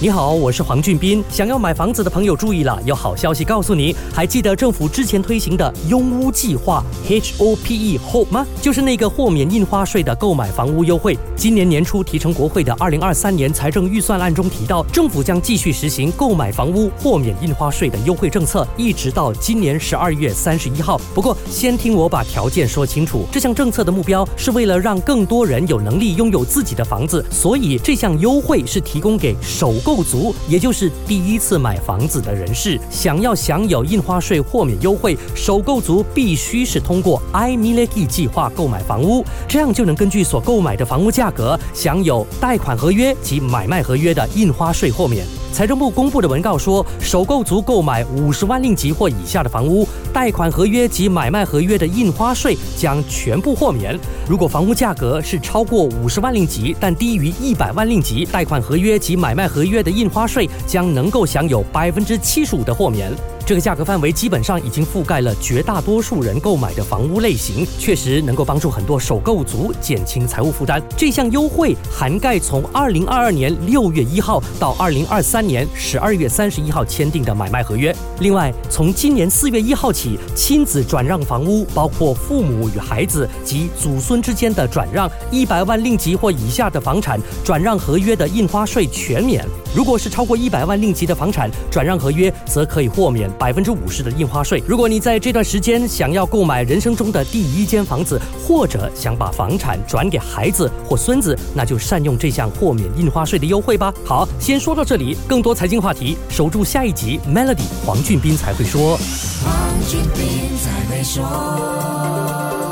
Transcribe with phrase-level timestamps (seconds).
[0.00, 1.24] 你好，我是黄俊斌。
[1.28, 3.92] 想要买房子的朋友注意了，有好消息告诉你。
[4.14, 8.46] 还记得政府之前推行的拥屋计划 （H O P E Hope） 吗？
[8.62, 11.18] 就是那个豁免印花税的购买房屋优惠。
[11.34, 20.96] 今年年初提成国会的二零二三年财政预算案中提到，政府将继续实行购买房屋豁免印花税的优惠政策，一直到今年十二月三十一号。
[21.12, 23.26] 不过，先听我把条件说清楚。
[23.32, 29.74] 这项政策的目标是为了让更多人有能力拥有自己的房子，所以这项优惠是提供给首。
[29.88, 45.24] 购族，也就是第一次买房子的人士，想要享有印花税豁免优惠，首购族必须是通过 i m i l e k i 计划购买房屋，这样就能根据所购买的房屋价格，享有贷款合约及买卖合约的印花税豁免。
[45.58, 53.98] 财政部公布的文告说，首购族购买五十万令吉或以下的房屋，贷款合约及买卖合约的印花税将全部豁免。
[54.28, 63.10] 如果房屋价格是超过五十万令吉，但低于一百万令吉，贷款合约及买卖合约的印花税将能够享有百分之七十五的豁免。
[63.48, 70.82] 这个价格范围基本上已经覆盖了绝大多数人购买的房屋类型，确实能够帮助很多首购族减轻财务负担。
[70.98, 77.90] 这项优惠涵盖从二零二二年六月一号到二零二三年十二月三十一号签订的买卖合约。
[78.20, 89.42] 另外，从今年四月一号起，亲子转让房屋，包括父母与孩子及祖孙之间的转让，一百万令吉或以下的房产转让合约的印花税全免。
[89.74, 94.62] 如果是超过一百万令吉的房产转让合约，则可以豁免百分之五十的印花税。
[94.66, 103.92] 如果你在这段时间想要购买人生中的第一间房子，或者想把房产转给孩子或孙子，那就善用这项豁免印花税的优惠吧。
[104.04, 107.20] 好，先说到这里，更多财经话题，守住下一集。
[107.28, 108.98] Melody 黄俊斌才会说。
[109.44, 109.54] 黄
[109.88, 112.67] 俊斌才会说。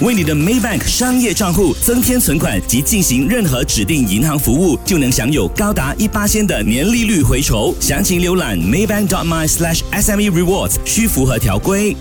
[0.00, 7.74] 为你的 Maybank 商业账户增添存款及进行任何指定银行服务，就能享有高达一八千的年利率回酬。
[7.78, 11.94] 详情浏览 Maybank.myslash SME Rewards，需符合条规。